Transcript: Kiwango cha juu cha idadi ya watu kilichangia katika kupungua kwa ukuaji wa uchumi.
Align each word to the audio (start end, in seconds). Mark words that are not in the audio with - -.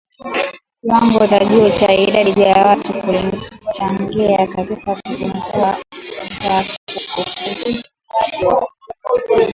Kiwango 0.79 1.23
cha 1.31 1.39
juu 1.49 1.69
cha 1.69 1.93
idadi 1.93 2.41
ya 2.41 2.65
watu 2.67 2.93
kilichangia 2.93 4.47
katika 4.47 4.95
kupungua 4.95 5.77
kwa 6.39 6.67
ukuaji 7.21 8.45
wa 8.45 8.67
uchumi. 9.15 9.47